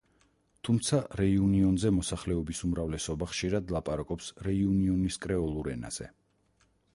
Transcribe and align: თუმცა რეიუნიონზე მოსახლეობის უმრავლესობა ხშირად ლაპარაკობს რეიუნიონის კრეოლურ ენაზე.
თუმცა 0.67 0.99
რეიუნიონზე 1.19 1.91
მოსახლეობის 1.97 2.61
უმრავლესობა 2.69 3.27
ხშირად 3.35 3.75
ლაპარაკობს 3.77 4.33
რეიუნიონის 4.49 5.21
კრეოლურ 5.27 5.71
ენაზე. 5.77 6.11